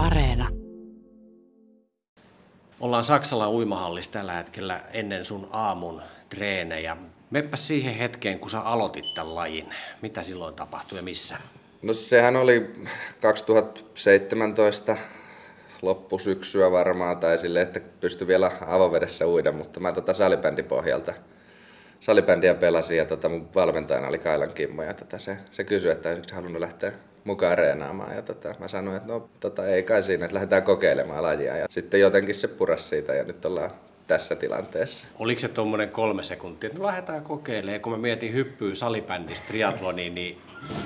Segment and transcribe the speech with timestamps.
[0.00, 0.48] Areena.
[2.80, 6.96] Ollaan Saksalan uimahallissa tällä hetkellä ennen sun aamun treenejä.
[7.30, 9.74] Meppä siihen hetkeen, kun sä aloitit tämän lajin.
[10.02, 11.36] Mitä silloin tapahtui ja missä?
[11.82, 12.72] No sehän oli
[13.20, 14.96] 2017
[15.82, 21.14] loppusyksyä varmaan, tai sille, että pystyi vielä avovedessä uida, mutta mä tota salibändipohjalta
[22.00, 26.08] salibändiä pelasin ja tota mun valmentajana oli Kailan Kimmo ja tota se, se kysyi, että
[26.08, 26.92] olisiko halunnut lähteä
[27.24, 31.22] mukaan reenaamaan ja tota, mä sanoin, että no tota, ei kai siinä, että lähdetään kokeilemaan
[31.22, 33.70] lajia ja sitten jotenkin se puras siitä ja nyt ollaan
[34.06, 35.08] tässä tilanteessa.
[35.18, 40.14] Oliko se tuommoinen kolme sekuntia, että no lähdetään kokeilemaan, kun mä mietin hyppyä salibändistä triatloniin,
[40.14, 40.38] niin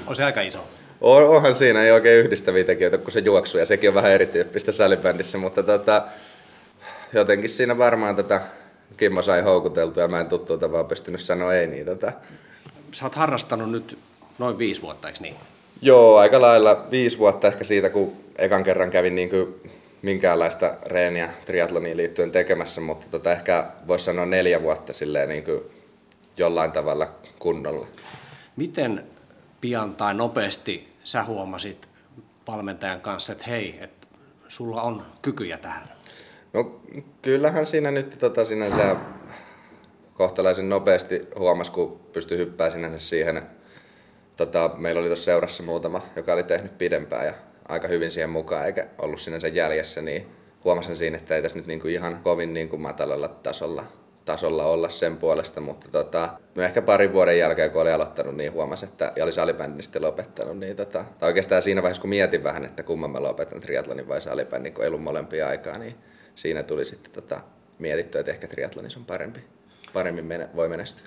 [0.06, 0.62] on se aika iso.
[1.00, 4.73] On, onhan siinä ei oikein yhdistäviä tekijöitä kuin se juoksu ja sekin on vähän erityyppistä
[4.73, 6.02] salibändissä, mutta tota,
[7.12, 8.40] jotenkin siinä varmaan tätä
[8.96, 11.87] Kimmo sai houkuteltua ja mä en tuttuun vaan pystynyt sanoa ei niin.
[11.87, 12.12] Tota.
[12.92, 13.98] Sä oot harrastanut nyt
[14.38, 15.37] noin viisi vuotta, eikö niin?
[15.83, 19.70] Joo, aika lailla viisi vuotta ehkä siitä, kun ekan kerran kävin niin kuin
[20.02, 25.60] minkäänlaista reeniä triatloniin liittyen tekemässä, mutta tota ehkä voisi sanoa neljä vuotta silleen niin kuin
[26.37, 27.87] jollain tavalla kunnolla.
[28.57, 29.07] Miten
[29.60, 31.88] pian tai nopeasti sä huomasit
[32.48, 34.07] valmentajan kanssa, että hei, että
[34.48, 35.88] sulla on kykyjä tähän?
[36.52, 36.80] No
[37.23, 38.96] kyllähän siinä nyt tota, sinänsä
[40.15, 43.43] kohtalaisen nopeasti huomasi, kun pystyi hyppää sinänsä siihen.
[44.37, 47.35] Tota, meillä oli tuossa seurassa muutama, joka oli tehnyt pidempään ja
[47.68, 50.26] aika hyvin siihen mukaan, eikä ollut sinänsä jäljessä, niin
[50.65, 53.85] huomasin siinä, että ei tässä nyt niinku ihan kovin niinku matalalla tasolla,
[54.24, 58.52] tasolla olla sen puolesta, mutta tota, no ehkä parin vuoden jälkeen, kun oli aloittanut, niin
[58.52, 62.45] huomasin, että ja oli salibändin sitten lopettanut, niin tota, tai oikeastaan siinä vaiheessa, kun mietin
[62.45, 65.94] vähän, että kumman mä lopetan triatlonin vai salibändin, kun ei ollut molempia aikaa, niin
[66.34, 67.41] siinä tuli sitten tota,
[67.78, 69.41] mietittyä, että ehkä triatlonissa on parempi,
[69.93, 71.06] paremmin mene, voi menestyä.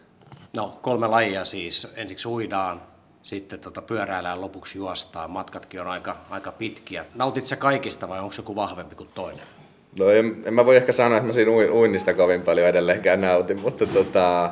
[0.56, 1.88] No kolme lajia siis.
[1.95, 2.81] Ensiksi uidaan,
[3.28, 5.31] sitten tota pyöräillään, lopuksi juostaan.
[5.31, 7.06] Matkatkin on aika, aika pitkiä.
[7.16, 9.45] Nautit sä kaikista vai onko joku vahvempi kuin toinen?
[10.00, 13.59] No en, en mä voi ehkä sanoa, että mä siinä uinnista kovin paljon edelleenkään nautin,
[13.59, 14.52] mutta tota,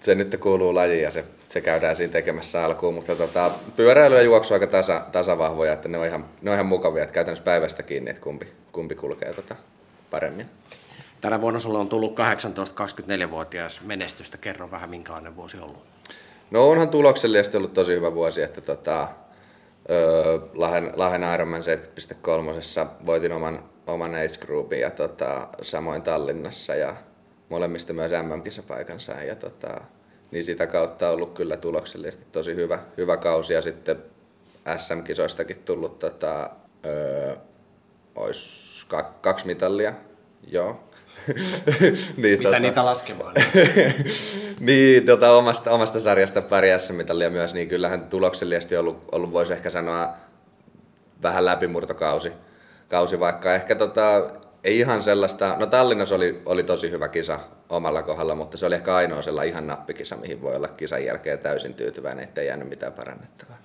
[0.00, 2.94] se nyt kuuluu lajiin ja se, se käydään siinä tekemässä alkuun.
[2.94, 6.66] Mutta tota, pyöräily ja juoksu aika tasa, tasavahvoja, että ne on, ihan, ne on ihan
[6.66, 9.56] mukavia, että käytännössä päivästä kiinni, että kumpi, kumpi kulkee tota,
[10.10, 10.46] paremmin.
[11.20, 14.38] Tänä vuonna sulla on tullut 18-24-vuotias menestystä.
[14.38, 15.91] Kerro vähän, minkälainen vuosi on ollut.
[16.52, 19.08] No onhan tuloksellisesti ollut tosi hyvä vuosi, että tota,
[19.90, 21.62] öö, Lahen, Lahen Ironman
[22.82, 23.06] 70.3.
[23.06, 26.96] voitin oman, oman age groupin ja tota, samoin Tallinnassa ja
[27.48, 29.28] molemmista myös MM-kisapaikan sain.
[29.28, 29.80] Ja tota,
[30.30, 34.02] niin sitä kautta on ollut kyllä tuloksellisesti tosi hyvä, hyvä kausi ja sitten
[34.76, 36.50] SM-kisoistakin tullut tota,
[36.86, 37.36] öö,
[38.14, 38.86] olisi
[39.20, 39.92] kaksi mitallia,
[40.46, 40.91] joo.
[42.16, 43.34] niin, Mitä tota, niitä laskemaan?
[44.60, 49.70] niin, tota, omasta, omasta sarjasta pari S-mitallia myös, niin kyllähän tuloksellisesti ollut, ollut voisi ehkä
[49.70, 50.16] sanoa
[51.22, 52.32] vähän läpimurtokausi.
[52.88, 54.30] Kausi, vaikka ehkä tota,
[54.64, 58.74] ei ihan sellaista, no Tallinnassa oli, oli tosi hyvä kisa omalla kohdalla, mutta se oli
[58.74, 62.92] ehkä ainoa sellainen ihan nappikisa, mihin voi olla kisan jälkeen täysin tyytyväinen, ettei jäänyt mitään
[62.92, 63.58] parannettavaa.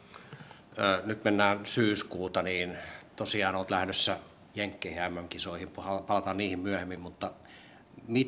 [1.03, 2.77] Nyt mennään syyskuuta, niin
[3.15, 4.17] tosiaan olet lähdössä
[4.57, 5.69] Jenkkeihin MM-kisoihin,
[6.07, 7.31] palataan niihin myöhemmin, mutta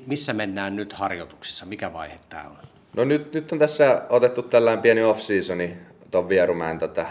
[0.06, 2.58] missä mennään nyt harjoituksissa, mikä vaihe tämä on?
[2.96, 5.78] No nyt, nyt on tässä otettu tällainen pieni off-seasoni
[6.12, 7.06] tuon Vierumäen, tota,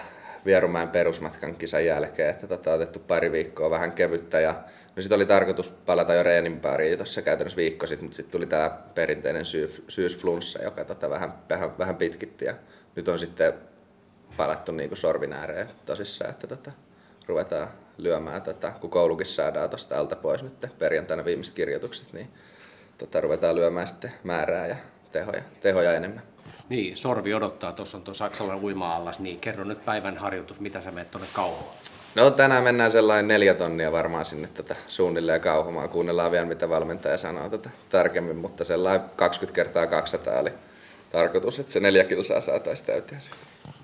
[0.45, 4.55] Vierumäen perusmatkan kisan jälkeen, että tota, otettu pari viikkoa vähän kevyttä ja
[4.97, 8.47] no sitten oli tarkoitus palata jo reenin pariin tuossa käytännössä viikko sitten, mutta sitten tuli
[8.47, 12.55] tämä perinteinen syy, syysflunssa, joka tota, vähän, vähän, vähän pitkitti ja
[12.97, 13.55] nyt on sitten
[14.37, 16.73] palattu niin sorvin ääreen tosissaan, että tota,
[17.27, 17.69] ruvetaan
[17.99, 22.29] lyömään, tota, kun koulukin saadaan tuosta alta pois nyt perjantaina viimeiset kirjoitukset, niin
[22.99, 24.77] tota, ruvetaan lyömään sitten määrää ja
[25.13, 26.23] tehoja, tehoja enemmän.
[26.69, 30.91] Niin, sorvi odottaa, tuossa on tuo saksalainen uima-allas, niin kerro nyt päivän harjoitus, mitä sä
[30.91, 31.75] menet tuonne kauhoon?
[32.15, 35.89] No tänään mennään sellainen neljä tonnia varmaan sinne tätä suunnilleen kauhomaan.
[35.89, 40.51] Kuunnellaan vielä mitä valmentaja sanoo tätä tarkemmin, mutta sellainen 20 kertaa 200 oli
[41.13, 43.21] tarkoitus, että se neljä kilsaa saataisiin täyteen.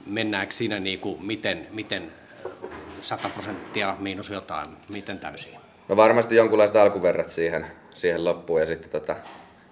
[0.06, 2.12] Mennäänkö siinä niin kuin miten, miten
[3.04, 5.54] 100 prosenttia miinus jotain, miten täysin?
[5.88, 9.16] No varmasti jonkunlaiset alkuverrat siihen, siihen loppuun ja sitten tota,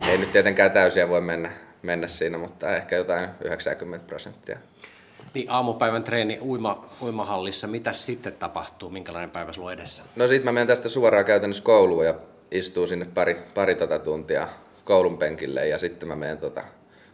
[0.09, 1.53] ei nyt tietenkään täysiä voi mennä,
[1.83, 4.59] mennä siinä, mutta ehkä jotain 90 prosenttia.
[5.35, 10.03] Niin aamupäivän treeni uima, uimahallissa, mitä sitten tapahtuu, minkälainen päivä sulla on edessä?
[10.17, 12.15] No sitten mä menen tästä suoraan käytännössä kouluun ja
[12.51, 14.49] istuu sinne pari, pari tota tuntia
[14.85, 16.62] koulun penkille ja sitten mä menen tota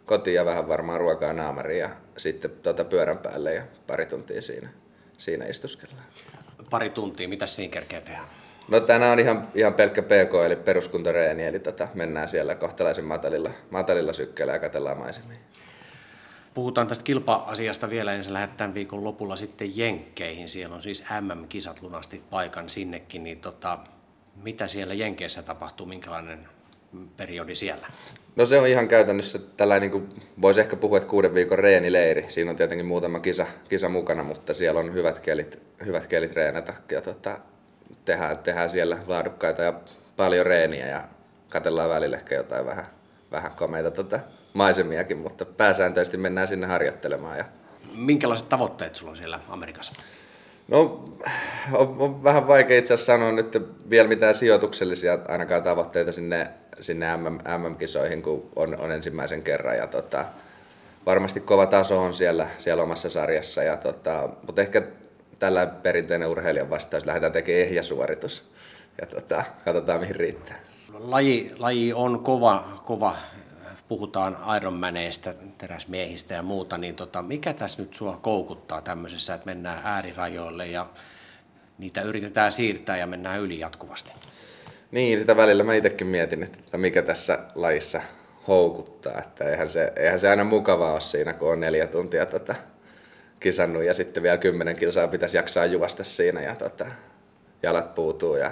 [0.05, 4.69] kotiin ja vähän varmaan ruokaa naamariin ja sitten tota pyörän päälle ja pari tuntia siinä
[5.19, 6.03] siinä istuskellaan.
[6.69, 8.21] Pari tuntia, mitä siinä kerkee tehdä?
[8.67, 13.51] No tänään on ihan, ihan pelkkä PK, eli peruskuntoreeni, eli tota, mennään siellä kohtalaisen matalilla,
[13.71, 15.37] matalilla sykkeillä ja katsellaan maisemia.
[16.53, 20.49] puhutaan tästä kilpa-asiasta vielä, niin se lähdet tämän viikon lopulla sitten Jenkkeihin.
[20.49, 23.79] Siellä on siis MM-kisat lunasti paikan sinnekin, niin tota,
[24.35, 26.47] mitä siellä Jenkeissä tapahtuu, minkälainen
[27.17, 27.87] periodi siellä?
[28.39, 30.09] No se on ihan käytännössä tällainen, niin
[30.41, 32.25] voisi ehkä puhua, että kuuden viikon reenileiri.
[32.27, 36.73] Siinä on tietenkin muutama kisa, kisa mukana, mutta siellä on hyvät kelit, hyvät kelit reenata
[36.91, 37.39] ja tota,
[38.05, 39.73] tehdään, tehdään siellä laadukkaita ja
[40.15, 41.03] paljon reeniä ja
[41.49, 42.85] katellaan välillä ehkä jotain vähän,
[43.31, 44.19] vähän komeita tota,
[44.53, 47.37] maisemiakin, mutta pääsääntöisesti mennään sinne harjoittelemaan.
[47.37, 47.45] Ja...
[47.95, 49.93] Minkälaiset tavoitteet sulla on siellä Amerikassa?
[50.67, 51.05] No,
[51.73, 53.57] on, on vähän vaikea itse asiassa sanoa nyt
[53.89, 56.47] vielä mitään sijoituksellisia ainakaan tavoitteita sinne,
[56.81, 59.77] sinne MM, MM-kisoihin, kun on, on ensimmäisen kerran.
[59.77, 60.25] Ja tota,
[61.05, 64.81] varmasti kova taso on siellä, siellä omassa sarjassa, ja tota, mutta ehkä
[65.39, 68.51] tällä perinteinen urheilijan vastaus lähdetään tekemään ehjäsuoritus.
[69.01, 70.59] Ja tota, katsotaan mihin riittää.
[70.93, 73.15] Laji, laji on kova, kova
[73.87, 79.81] puhutaan Ironmaneista, teräsmiehistä ja muuta, niin tota, mikä tässä nyt sua koukuttaa tämmöisessä, että mennään
[79.83, 80.89] äärirajoille ja
[81.77, 84.13] niitä yritetään siirtää ja mennään yli jatkuvasti?
[84.91, 88.01] Niin, sitä välillä mä itsekin mietin, että mikä tässä lajissa
[88.47, 89.19] houkuttaa.
[89.19, 92.55] Että eihän, se, eihän se aina mukavaa ole siinä, kun on neljä tuntia tota,
[93.39, 96.85] kisannut ja sitten vielä kymmenen kilsaa pitäisi jaksaa juosta siinä ja tota,
[97.63, 98.51] jalat puutuu ja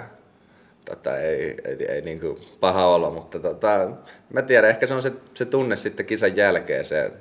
[0.84, 3.90] tota, ei, ei, ei niin kuin paha olo, mutta tota,
[4.30, 7.12] mä tiedän, ehkä se on se, se tunne sitten kisan jälkeen, se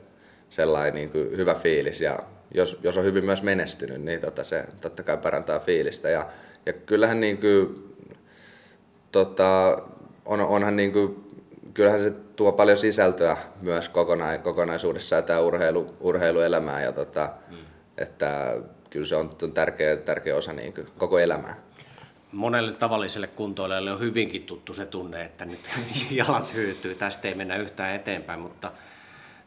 [0.50, 2.20] sellainen niin kuin hyvä fiilis ja
[2.54, 6.26] jos, jos on hyvin myös menestynyt, niin tota, se totta kai parantaa fiilistä ja,
[6.66, 7.88] ja kyllähän niin kuin,
[9.18, 9.78] tota,
[10.26, 11.24] on, onhan niin kuin,
[11.74, 17.58] kyllähän se tuo paljon sisältöä myös kokona, kokonaisuudessaan tämä urheilu, urheiluelämään ja tota, mm.
[17.98, 18.58] että
[18.90, 21.56] kyllä se on tärkeä, tärkeä osa niin kuin, koko elämää
[22.32, 25.70] monelle tavalliselle kuntoilijalle on hyvinkin tuttu se tunne, että nyt
[26.12, 28.72] jalat hyytyy, tästä ei mennä yhtään eteenpäin, mutta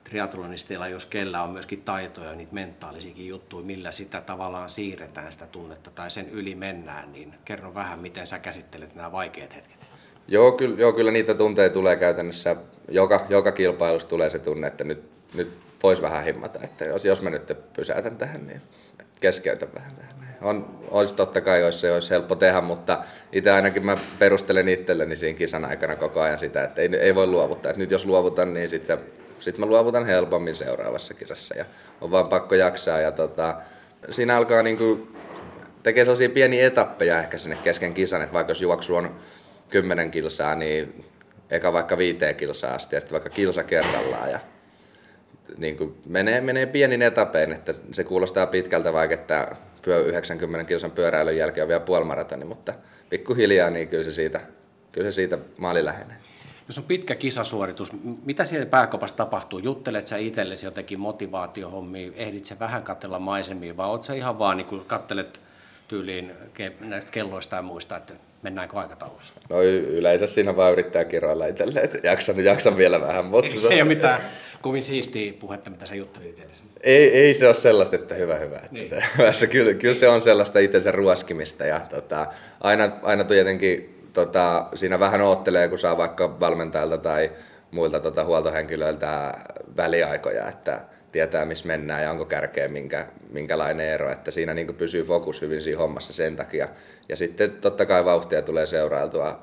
[0.05, 5.91] triatlonisteilla, jos kellä on myöskin taitoja, niitä mentaalisiakin juttuja, millä sitä tavallaan siirretään sitä tunnetta
[5.91, 9.77] tai sen yli mennään, niin kerro vähän, miten sä käsittelet nämä vaikeat hetket.
[10.29, 12.57] Joo, kyllä, joo, kyllä niitä tunteita tulee käytännössä.
[12.89, 15.03] Joka, joka kilpailussa tulee se tunne, että nyt,
[15.35, 18.63] nyt voisi vähän himmata, että jos, jos mä nyt pysäytän tähän, niin
[19.21, 22.99] keskeytän vähän tähän on, olisi totta kai, jos se olisi helppo tehdä, mutta
[23.33, 27.27] itse ainakin mä perustelen itselleni siinä kisan aikana koko ajan sitä, että ei, ei voi
[27.27, 27.71] luovuttaa.
[27.71, 28.99] Että nyt jos luovutan, niin sitten
[29.39, 31.65] sit mä luovutan helpommin seuraavassa kisassa ja
[32.01, 33.01] on vaan pakko jaksaa.
[33.01, 33.55] Ja tota,
[34.11, 35.09] siinä alkaa niinku
[35.83, 39.17] tekee sellaisia pieniä etappeja ehkä sinne kesken kisan, että vaikka jos juoksu on
[39.69, 41.05] 10 kilsaa, niin
[41.51, 44.31] eka vaikka viiteen kilsaa asti ja sitten vaikka kilsa kerrallaan.
[44.31, 44.41] Ja
[45.59, 51.37] niin kuin menee, menee pienin etapein, että se kuulostaa pitkältä vaikka, että 90 kilsan pyöräilyn
[51.37, 52.75] jälkeen on vielä puolimaratoni, mutta
[53.11, 54.41] pikkuhiljaa niin kyllä se siitä,
[54.93, 56.17] kyllä se siitä maali lähenee.
[56.69, 57.93] Jos on pitkä kisasuoritus,
[58.25, 59.59] mitä siellä pääkopassa tapahtuu?
[59.59, 64.57] Juttelet sä itsellesi jotenkin motivaatiohommia, ehdit sä vähän katsella maisemia vai oot sä ihan vaan
[64.57, 65.41] niin kuin kattelet
[65.89, 66.33] tyyliin
[66.81, 69.33] näistä kelloista ja muista, että mennäänkö aikataulussa?
[69.49, 73.25] No yleensä siinä vaan yrittää kiroilla itselleen, että jaksan, jaksan vielä vähän.
[73.25, 74.21] Mutta se ei ole mitään
[74.61, 76.63] kovin siistiä puhetta, mitä sä juttelit itsellesi.
[76.81, 78.61] Ei, ei se ole sellaista, että hyvä hyvä.
[78.71, 78.91] Niin.
[78.95, 82.27] Että, kyllä, kyllä se on sellaista itsensä ruoskimista ja tota,
[82.61, 87.33] aina, aina tietenkin tota, siinä vähän oottelee, kun saa vaikka valmentajalta tai
[87.71, 89.33] muilta tota, huoltohenkilöiltä
[89.77, 90.81] väliaikoja, että
[91.13, 95.63] tietää missä mennään ja onko kärkeä minkä, minkälainen ero, että siinä niin pysyy fokus hyvin
[95.63, 96.69] siinä hommassa sen takia.
[97.09, 99.43] Ja sitten totta kai vauhtia tulee seurailtua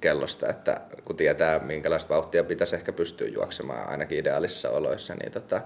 [0.00, 5.60] kellosta, että kun tietää minkälaista vauhtia pitäisi ehkä pystyä juoksemaan ainakin ideaalisissa oloissa, niin tota,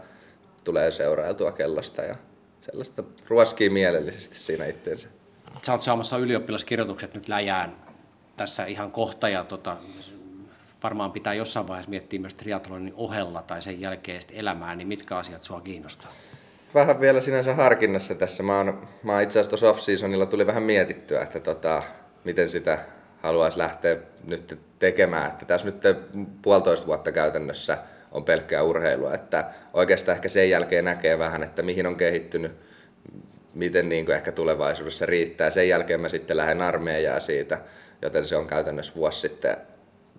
[0.65, 2.17] tulee seurailtua kellosta ja
[2.61, 5.09] sellaista ruoskii mielellisesti siinä itteensä.
[5.63, 7.77] Sä oot saamassa ylioppilaskirjoitukset nyt läjään
[8.37, 9.77] tässä ihan kohta ja tota,
[10.83, 15.43] varmaan pitää jossain vaiheessa miettiä myös triathlonin ohella tai sen jälkeen elämää, niin mitkä asiat
[15.43, 16.13] sua kiinnostaa?
[16.75, 18.43] Vähän vielä sinänsä harkinnassa tässä.
[18.43, 21.83] Mä oon, mä oon itse asiassa off-seasonilla tuli vähän mietittyä, että tota,
[22.25, 22.79] miten sitä
[23.23, 25.31] haluaisi lähteä nyt tekemään.
[25.31, 25.83] Että tässä nyt
[26.43, 27.79] puolitoista vuotta käytännössä
[28.13, 29.15] on pelkkää urheilua.
[29.15, 32.53] Että oikeastaan ehkä sen jälkeen näkee vähän, että mihin on kehittynyt,
[33.55, 35.51] miten niin kuin ehkä tulevaisuudessa riittää.
[35.51, 37.59] Sen jälkeen mä sitten lähden armeijaa siitä,
[38.03, 39.57] joten se on käytännössä vuosi sitten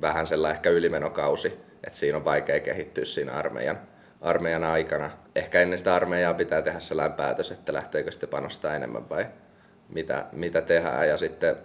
[0.02, 1.48] vähän sellainen ehkä ylimenokausi,
[1.84, 3.80] että siinä on vaikea kehittyä siinä armeijan,
[4.22, 5.12] armeijan aikana.
[5.36, 9.26] Ehkä ennen sitä armeijaa pitää tehdä sellainen päätös, että lähteekö sitten panostaa enemmän vai
[9.90, 11.08] mitä, mitä tehdään.
[11.08, 11.56] Ja sitten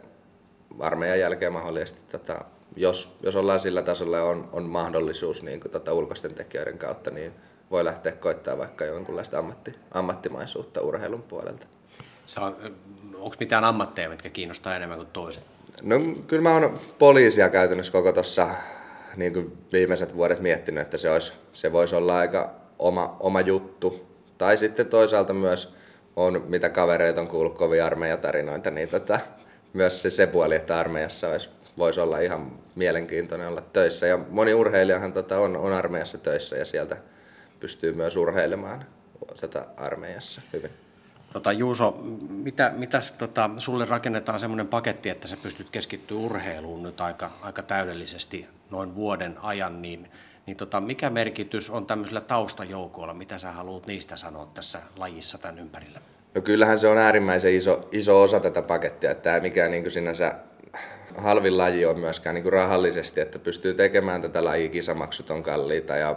[0.81, 2.45] armeijan jälkeen mahdollisesti, tota,
[2.77, 7.33] jos, jos ollaan sillä tasolla on, on mahdollisuus niin kuin, tota, ulkoisten tekijöiden kautta, niin
[7.71, 11.67] voi lähteä koittaa vaikka jonkunlaista ammatti, ammattimaisuutta urheilun puolelta.
[13.15, 15.43] Onko mitään ammatteja, mitkä kiinnostaa enemmän kuin toiset?
[15.83, 15.97] No
[16.27, 18.49] kyllä mä oon poliisia käytännössä koko tuossa
[19.17, 24.07] niin kuin viimeiset vuodet miettinyt, että se, olisi, se voisi olla aika, oma, oma juttu.
[24.39, 25.75] Tai sitten toisaalta myös
[26.17, 29.21] on, mitä kavereita on kuullut kovin armeijatarinoita, niin tota,
[29.73, 34.07] myös se, se puoli, että armeijassa olisi, voisi olla ihan mielenkiintoinen olla töissä.
[34.07, 36.97] Ja moni urheilijahan tota, on, on armeijassa töissä ja sieltä
[37.61, 38.87] pystyy myös urheilemaan
[39.35, 40.71] sitä armeijassa hyvin.
[41.33, 47.01] Tota, Juuso, mitä, mitäs, tota, sulle rakennetaan semmoinen paketti, että sä pystyt keskittyä urheiluun nyt
[47.01, 50.11] aika, aika täydellisesti noin vuoden ajan, niin,
[50.47, 55.59] niin tota, mikä merkitys on tämmöisillä taustajoukoilla, mitä sä haluat niistä sanoa tässä lajissa tämän
[55.59, 56.01] ympärillä?
[56.35, 60.35] No kyllähän se on äärimmäisen iso, iso osa tätä pakettia, että tämä mikään niin sinänsä
[61.17, 66.17] halvin laji on myöskään niin rahallisesti, että pystyy tekemään tätä lajia, kisamaksut on kalliita ja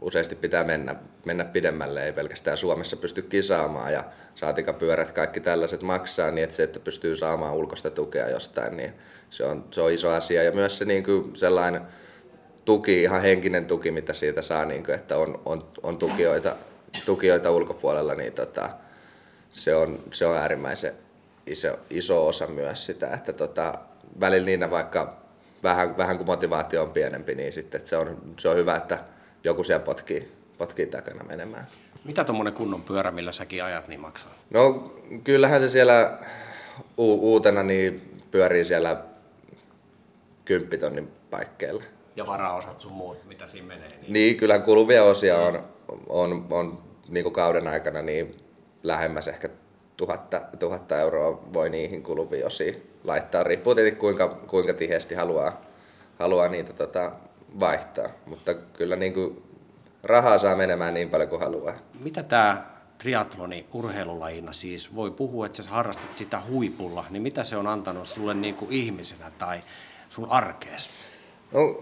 [0.00, 4.04] useasti pitää mennä, mennä pidemmälle, ei pelkästään Suomessa pysty kisaamaan ja
[4.34, 8.92] saatikapyörät, kaikki tällaiset maksaa, niin että se, että pystyy saamaan ulkoista tukea jostain, niin
[9.30, 10.42] se on, se on iso asia.
[10.42, 11.82] Ja myös se niin kuin sellainen
[12.64, 16.56] tuki, ihan henkinen tuki, mitä siitä saa, niin kuin, että on, on, on tukijoita,
[17.04, 18.70] tukijoita ulkopuolella, niin tota,
[19.52, 20.94] se, on, se on äärimmäisen
[21.46, 23.78] iso, iso osa myös sitä, että tota,
[24.20, 25.16] välillä niinä vaikka
[25.62, 28.98] vähän, vähän kun motivaatio on pienempi, niin sitten se, on, se on hyvä, että
[29.44, 31.66] joku siellä potkii, potkii takana menemään.
[32.04, 34.34] Mitä tuommoinen kunnon pyörä, millä säkin ajat, niin maksaa?
[34.50, 34.92] No
[35.24, 36.18] kyllähän se siellä
[36.98, 39.04] u- uutena niin pyörii siellä
[40.44, 41.82] kymppitonnin paikkeilla.
[42.16, 43.88] Ja varaosat sun muut, mitä siinä menee.
[43.88, 45.64] Niin, niin kyllähän kuluvia osia on,
[46.08, 48.36] on, on niin kuin kauden aikana niin
[48.82, 49.48] lähemmäs ehkä
[50.00, 53.42] tuhatta, tuhatta euroa voi niihin kuluviin osiin laittaa.
[53.42, 55.60] Riippuu tietenkin kuinka, kuinka tiheästi haluaa,
[56.18, 57.12] haluaa niitä tota,
[57.60, 59.42] vaihtaa, mutta kyllä niin kuin
[60.02, 61.74] rahaa saa menemään niin paljon kuin haluaa.
[62.00, 62.64] Mitä tämä
[62.98, 68.06] triatloni urheilulajina siis voi puhua, että sä harrastat sitä huipulla, niin mitä se on antanut
[68.06, 69.60] sulle niin kuin ihmisenä tai
[70.08, 70.90] sun arkees?
[71.52, 71.80] No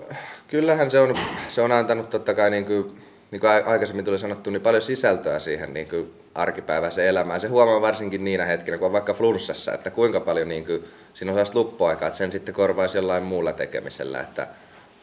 [0.48, 4.50] kyllähän se on, se on antanut totta kai niin kuin, niin kuin aikaisemmin tuli sanottu,
[4.50, 7.40] niin paljon sisältöä siihen niin kuin arkipäiväiseen elämään.
[7.40, 11.32] Se huomaa varsinkin niinä hetkinä, kun on vaikka flunssassa, että kuinka paljon niin kuin, siinä
[11.32, 14.46] sellaista luppuaikaa, että sen sitten korvaisi jollain muulla tekemisellä, että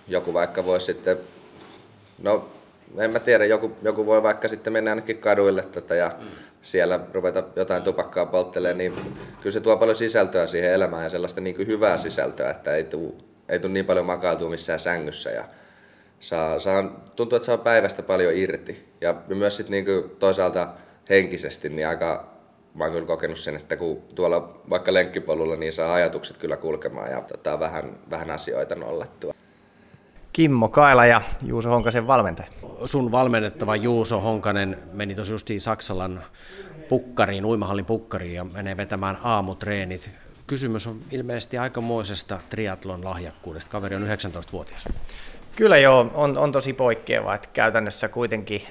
[0.07, 1.17] joku vaikka voisi sitten,
[2.21, 2.49] no
[2.97, 6.27] en mä tiedä, joku, joku voi vaikka sitten mennä ainakin kaduille tätä ja mm.
[6.61, 8.93] siellä ruveta jotain tupakkaa polttelemaan, niin
[9.41, 12.83] kyllä se tuo paljon sisältöä siihen elämään ja sellaista niin kuin hyvää sisältöä, että ei
[12.83, 13.13] tule
[13.49, 15.45] ei tuu niin paljon makailtua missään sängyssä ja
[16.19, 16.83] saa, saa,
[17.15, 18.85] tuntuu, että saa päivästä paljon irti.
[19.01, 20.69] Ja myös sitten niin kuin toisaalta
[21.09, 22.35] henkisesti niin aika
[22.75, 27.11] mä oon kyllä kokenut sen, että kun tuolla vaikka lenkkipolulla, niin saa ajatukset kyllä kulkemaan
[27.11, 29.33] ja tota, vähän, vähän asioita nollattua.
[30.33, 32.47] Kimmo Kaila ja Juuso Honkasen valmentaja.
[32.85, 36.21] Sun valmennettava Juuso Honkanen meni tosiaan justiin Saksalan
[36.89, 40.09] pukkariin, uimahallin pukkariin ja menee vetämään aamutreenit.
[40.47, 43.71] Kysymys on ilmeisesti aikamoisesta triatlon lahjakkuudesta.
[43.71, 44.85] Kaveri on 19-vuotias.
[45.55, 48.61] Kyllä joo, on, on tosi poikkeava, että käytännössä kuitenkin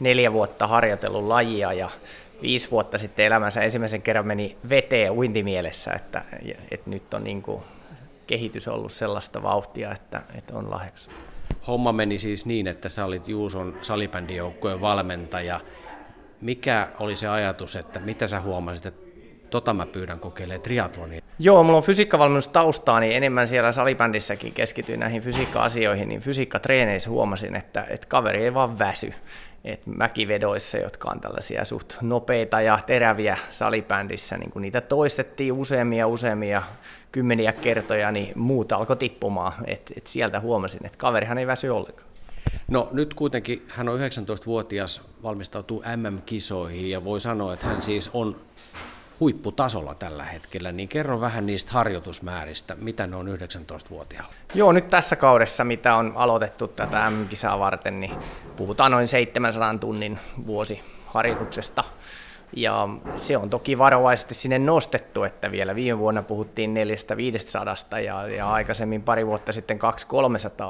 [0.00, 1.90] neljä vuotta harjoitellut lajia ja
[2.42, 6.24] viisi vuotta sitten elämänsä ensimmäisen kerran meni veteen uintimielessä, että,
[6.70, 7.62] että nyt on niin kuin
[8.26, 11.10] kehitys ollut sellaista vauhtia, että, että on lahjaksi.
[11.66, 15.60] Homma meni siis niin, että sä olit Juuson salibändijoukkojen valmentaja.
[16.40, 19.03] Mikä oli se ajatus, että mitä sä huomasit, että
[19.54, 21.20] tota mä pyydän kokeilemaan triatlonia?
[21.38, 27.56] Joo, mulla on fysiikkavalmennus taustaa, niin enemmän siellä salibändissäkin keskityin näihin fysiikka-asioihin, niin fysiikkatreeneissä huomasin,
[27.56, 29.14] että, että kaveri ei vaan väsy.
[29.64, 36.06] Et mäkivedoissa, jotka on tällaisia suht nopeita ja teräviä salibändissä, niin kun niitä toistettiin useammia
[36.06, 36.62] useammia
[37.12, 39.52] kymmeniä kertoja, niin muut alkoi tippumaan.
[39.66, 42.08] Et, et sieltä huomasin, että kaverihan ei väsy ollenkaan.
[42.68, 48.36] No nyt kuitenkin hän on 19-vuotias, valmistautuu MM-kisoihin ja voi sanoa, että hän siis on
[49.24, 54.32] huipputasolla tällä hetkellä, niin kerro vähän niistä harjoitusmääristä, mitä ne on 19-vuotiaalla.
[54.54, 58.12] Joo, nyt tässä kaudessa, mitä on aloitettu tätä M-kisaa varten, niin
[58.56, 61.84] puhutaan noin 700 tunnin vuosi harjoituksesta.
[62.56, 66.74] Ja se on toki varovaisesti sinne nostettu, että vielä viime vuonna puhuttiin
[67.94, 69.78] 400-500 ja, ja aikaisemmin pari vuotta sitten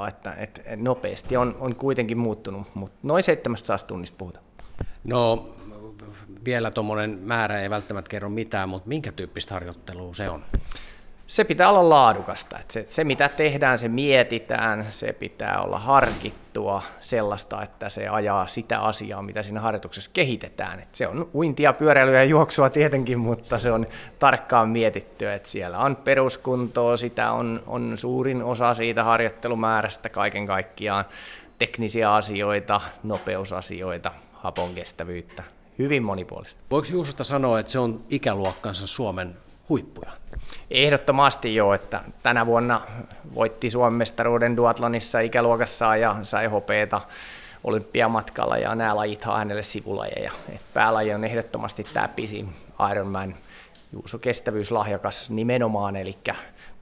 [0.05, 4.45] 200-300, että, että nopeasti on, on kuitenkin muuttunut, mutta noin 700 tunnista puhutaan.
[5.03, 5.49] No
[6.45, 10.45] vielä tuommoinen määrä ei välttämättä kerro mitään, mutta minkä tyyppistä harjoittelua se on?
[11.27, 12.59] Se pitää olla laadukasta.
[12.59, 18.47] Että se, se, mitä tehdään, se mietitään, se pitää olla harkittua sellaista, että se ajaa
[18.47, 20.79] sitä asiaa, mitä siinä harjoituksessa kehitetään.
[20.79, 23.87] Että se on uintia, pyöräilyä ja juoksua tietenkin, mutta se on
[24.19, 31.05] tarkkaan mietittyä, että siellä on peruskuntoa, sitä on, on suurin osa siitä harjoittelumäärästä kaiken kaikkiaan,
[31.59, 35.43] teknisiä asioita, nopeusasioita, hapon kestävyyttä,
[35.79, 36.61] hyvin monipuolista.
[36.71, 39.37] Voiko Juusosta sanoa, että se on ikäluokkansa Suomen
[39.69, 40.11] huippuja?
[40.71, 42.81] Ehdottomasti joo, että tänä vuonna
[43.35, 47.01] voitti Suomen mestaruuden duatlonissa ikäluokassaan ja sai hopeeta
[47.63, 50.31] olympiamatkalla ja nämä lajit on hänelle sivulajeja.
[50.55, 52.49] Et päälaji on ehdottomasti tämä pisin
[52.91, 53.35] Ironman.
[53.93, 56.17] Juuso kestävyyslahjakas nimenomaan, eli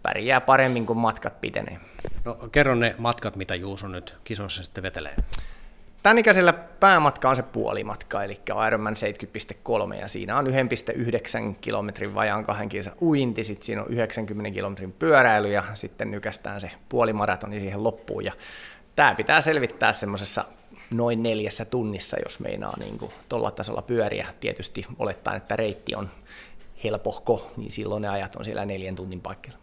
[0.04, 1.80] pärjää paremmin, kun matkat pitenee.
[2.26, 5.16] No, kerro ne matkat, mitä Juuso nyt kisoissa sitten vetelee.
[6.04, 8.96] Tämän ikäisellä päämatka on se puolimatka, eli Ironman
[9.92, 10.52] 70.3, ja siinä on 1,9
[11.62, 16.72] kilometrin vajaan kahden kilsa uinti, sitten siinä on 90 kilometrin pyöräily, ja sitten nykästään se
[16.90, 18.34] puolimaratoni siihen loppuun, ja
[18.96, 20.46] tämä pitää selvittää semmoisessa
[20.92, 24.28] noin neljässä tunnissa, jos meinaa niin tuolla tasolla pyöriä.
[24.40, 26.10] Tietysti olettaen, että reitti on
[26.84, 29.58] helpohko, niin silloin ne ajat on siellä neljän tunnin paikalla.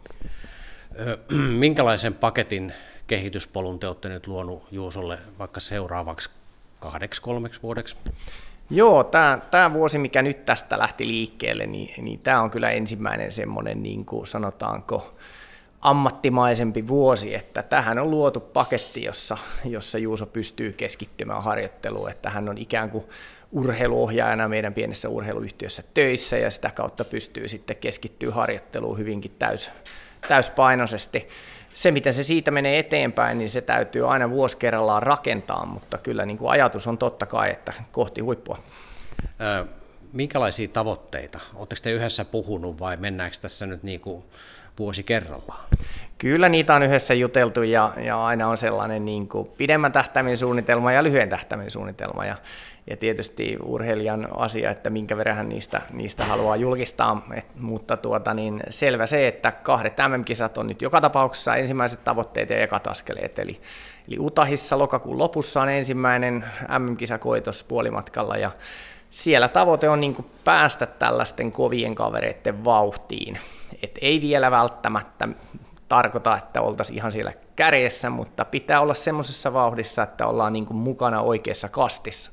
[1.59, 2.73] Minkälaisen paketin
[3.11, 6.29] kehityspolun te olette nyt luonut Juusolle vaikka seuraavaksi
[6.79, 7.95] kahdeksi, kolmeksi vuodeksi?
[8.69, 13.31] Joo, tämä, tämä vuosi, mikä nyt tästä lähti liikkeelle, niin, niin tämä on kyllä ensimmäinen
[13.31, 15.15] semmoinen, niin kuin sanotaanko,
[15.81, 22.49] ammattimaisempi vuosi, että tähän on luotu paketti, jossa, jossa Juuso pystyy keskittymään harjoitteluun, että hän
[22.49, 23.03] on ikään kuin
[23.51, 29.69] urheiluohjaajana meidän pienessä urheiluyhtiössä töissä ja sitä kautta pystyy sitten keskittyä harjoitteluun hyvinkin täys,
[30.27, 31.27] täyspainoisesti.
[31.73, 36.25] Se, miten se siitä menee eteenpäin, niin se täytyy aina vuosi kerrallaan rakentaa, mutta kyllä
[36.25, 38.63] niin kuin ajatus on totta kai, että kohti huippua.
[40.13, 41.39] minkälaisia tavoitteita?
[41.55, 44.23] Oletteko te yhdessä puhunut vai mennäänkö tässä nyt niin kuin
[44.79, 45.67] vuosi kerrallaan?
[46.21, 50.91] Kyllä niitä on yhdessä juteltu ja, ja aina on sellainen niin kuin pidemmän tähtäimen suunnitelma
[50.91, 52.25] ja lyhyen tähtäimen suunnitelma.
[52.25, 52.35] Ja,
[52.89, 58.33] ja tietysti urheilijan asia, että minkä verran hän niistä, niistä haluaa julkistaa, Et, mutta tuota,
[58.33, 63.39] niin selvä se, että kahdet MM-kisat on nyt joka tapauksessa ensimmäiset tavoitteet ja ekat askeleet,
[63.39, 63.61] eli,
[64.07, 66.45] eli Utahissa lokakuun lopussa on ensimmäinen
[66.79, 68.51] MM-kisakoitos puolimatkalla ja
[69.09, 73.37] siellä tavoite on niin päästä tällaisten kovien kavereiden vauhtiin.
[73.83, 75.27] Et ei vielä välttämättä
[75.91, 81.21] tarkoita, että oltaisiin ihan siellä kärjessä, mutta pitää olla semmoisessa vauhdissa, että ollaan niin mukana
[81.21, 82.31] oikeassa kastissa.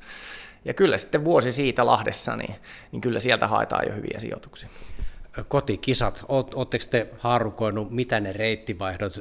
[0.65, 2.55] Ja kyllä sitten vuosi siitä Lahdessa, niin,
[2.91, 4.69] niin kyllä sieltä haetaan jo hyviä sijoituksia.
[5.47, 9.13] Kotikisat, oletteko te haarukoinut, mitä ne reittivaihdot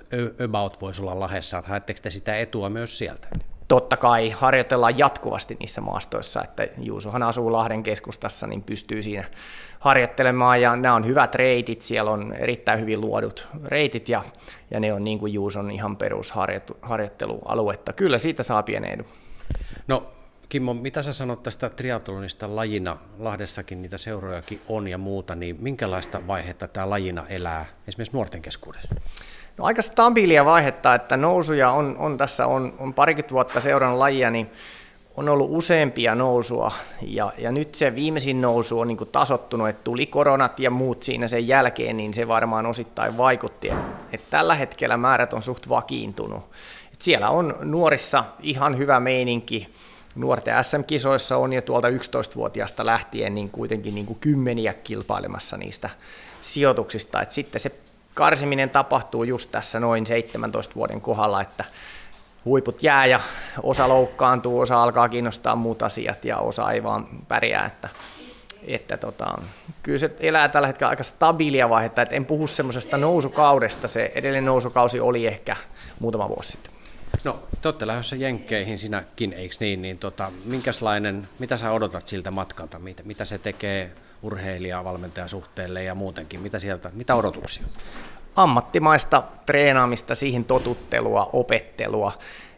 [0.45, 3.29] about voisi olla Lahdessa, haetteko te sitä etua myös sieltä?
[3.69, 9.25] Totta kai harjoitellaan jatkuvasti niissä maastoissa, että Juusohan asuu Lahden keskustassa, niin pystyy siinä
[9.79, 14.25] harjoittelemaan, ja nämä on hyvät reitit, siellä on erittäin hyvin luodut reitit, ja,
[14.71, 17.93] ja ne on niin kuin Juuson ihan perusharjoittelualuetta.
[17.93, 19.05] Kyllä siitä saa pienen.
[19.89, 20.07] No
[20.49, 22.97] Kimmo, mitä sä sanot tästä triathlonista lajina?
[23.19, 28.95] Lahdessakin niitä seurojakin on ja muuta, niin minkälaista vaihetta tämä lajina elää esimerkiksi nuorten keskuudessa?
[29.59, 34.31] No aika stabiilia vaihetta, että nousuja on, on tässä, on, on parikymmentä vuotta seurannut lajia,
[34.31, 34.51] niin
[35.17, 40.07] on ollut useampia nousua, ja, ja nyt se viimeisin nousu on niin tasottunut, että tuli
[40.07, 44.97] koronat ja muut siinä sen jälkeen, niin se varmaan osittain vaikutti, että, että tällä hetkellä
[44.97, 46.43] määrät on suht vakiintunut.
[46.93, 49.69] Että siellä on nuorissa ihan hyvä meininki,
[50.15, 55.91] nuorten SM-kisoissa on jo tuolta 11-vuotiaasta lähtien niin kuitenkin niin kuin kymmeniä kilpailemassa niistä
[56.41, 57.73] sijoituksista, että sitten se
[58.19, 61.65] karsiminen tapahtuu just tässä noin 17 vuoden kohdalla, että
[62.45, 63.21] huiput jää ja
[63.63, 67.89] osa loukkaantuu, osa alkaa kiinnostaa muut asiat ja osa ei vaan pärjää, että,
[68.67, 69.39] että tota,
[69.83, 74.45] kyllä se elää tällä hetkellä aika stabiilia vaihetta, että en puhu semmoisesta nousukaudesta, se edellinen
[74.45, 75.57] nousukausi oli ehkä
[76.01, 76.73] muutama vuosi sitten.
[77.25, 82.31] No, te olette lähdössä Jenkkeihin sinäkin, eikö niin, niin tota, minkälainen, mitä sä odotat siltä
[82.31, 86.41] matkalta, mitä, mitä se tekee urheilija valmentajasuhteelle ja muutenkin?
[86.41, 87.67] Mitä sieltä, mitä odotuksia?
[88.37, 92.13] Ammattimaista treenaamista, siihen totuttelua, opettelua.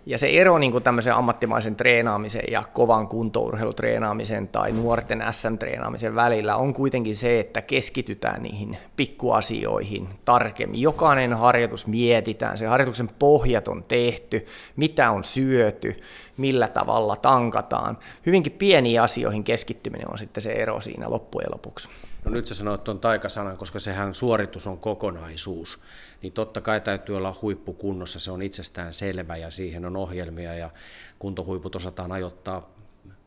[0.07, 6.57] Ja se ero niin kuin tämmöisen ammattimaisen treenaamisen ja kovan kuntourheilutreenaamisen tai nuorten SM-treenaamisen välillä
[6.57, 10.81] on kuitenkin se, että keskitytään niihin pikkuasioihin tarkemmin.
[10.81, 16.01] Jokainen harjoitus mietitään, se harjoituksen pohjat on tehty, mitä on syöty,
[16.37, 17.99] millä tavalla tankataan.
[18.27, 21.89] Hyvinkin pieniin asioihin keskittyminen on sitten se ero siinä loppujen lopuksi.
[22.25, 25.81] No nyt sä sanoit tuon taikasanan, koska sehän suoritus on kokonaisuus,
[26.23, 30.71] niin totta kai täytyy olla huippukunnossa, se on itsestään selvä ja siihen on ohjelmia ja
[31.19, 32.71] kuntohuiput osataan ajoittaa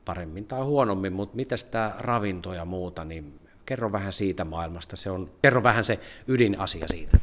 [0.06, 5.10] paremmin tai huonommin, mutta miten tämä ravinto ja muuta, niin kerro vähän siitä maailmasta, se
[5.10, 7.18] on, kerro vähän se ydinasia siitä.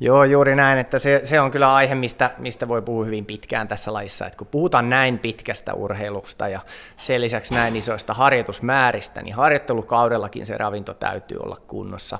[0.00, 3.68] Joo, juuri näin, että se, se on kyllä aihe, mistä, mistä voi puhua hyvin pitkään
[3.68, 6.60] tässä laissa, että kun puhutaan näin pitkästä urheilusta ja
[6.96, 12.18] sen lisäksi näin isoista harjoitusmääristä, niin harjoittelukaudellakin se ravinto täytyy olla kunnossa.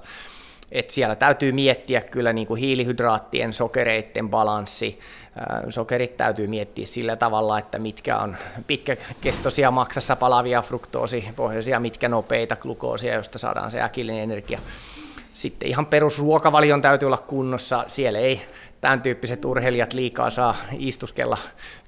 [0.73, 4.99] Et siellä täytyy miettiä kyllä niin kuin hiilihydraattien, sokereiden balanssi.
[5.69, 13.15] Sokerit täytyy miettiä sillä tavalla, että mitkä on pitkäkestoisia maksassa palavia fruktoosipohjaisia, mitkä nopeita glukoosia,
[13.15, 14.59] josta saadaan se äkillinen energia
[15.35, 17.85] sitten ihan perusruokavalion täytyy olla kunnossa.
[17.87, 18.43] Siellä ei
[18.81, 21.39] tämän tyyppiset urheilijat liikaa saa istuskella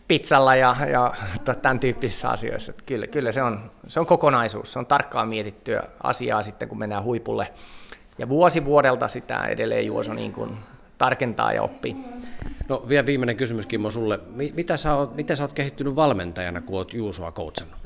[0.09, 1.15] pizzalla ja, ja
[1.63, 2.71] tämän tyyppisissä asioissa.
[2.71, 6.79] Että kyllä, kyllä se, on, se on kokonaisuus, se on tarkkaan mietittyä asiaa sitten, kun
[6.79, 7.53] mennään huipulle.
[8.19, 10.51] Ja vuosi vuodelta sitä edelleen Juoso niin kuin
[10.99, 11.97] tarkentaa ja oppii.
[12.69, 14.21] No vielä viimeinen kysymys Kimmo sulle.
[14.55, 17.77] Mitä sä oot, miten sä oot kehittynyt valmentajana, kun oot Juusoa coachannut?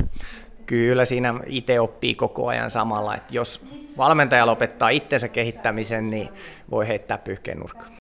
[0.66, 3.66] Kyllä siinä itse oppii koko ajan samalla, että jos
[4.00, 6.28] valmentaja lopettaa itsensä kehittämisen, niin
[6.70, 7.99] voi heittää pyyhkeen nurkkaan.